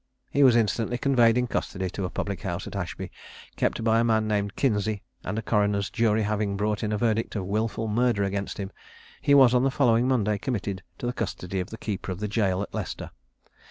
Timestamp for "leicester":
12.73-13.11